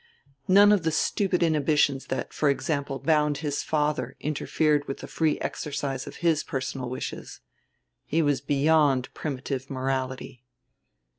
None 0.47 0.71
of 0.71 0.81
the 0.81 0.89
stupid 0.89 1.43
inhibitions 1.43 2.07
that, 2.07 2.33
for 2.33 2.49
example, 2.49 2.97
bound 2.97 3.37
his 3.45 3.61
father 3.61 4.15
interfered 4.19 4.87
with 4.87 4.97
the 4.97 5.05
free 5.07 5.39
exercise 5.41 6.07
of 6.07 6.15
his 6.25 6.43
personal 6.43 6.89
wishes. 6.89 7.39
He 8.07 8.23
was 8.23 8.41
beyond 8.41 9.13
primitive 9.13 9.69
morality. 9.69 10.43